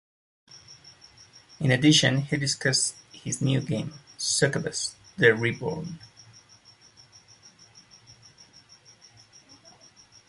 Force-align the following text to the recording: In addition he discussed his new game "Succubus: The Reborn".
In 1.59 1.69
addition 1.69 2.21
he 2.21 2.35
discussed 2.35 2.95
his 3.11 3.39
new 3.39 3.61
game 3.61 3.93
"Succubus: 4.17 4.95
The 5.15 5.35
Reborn". 5.35 5.99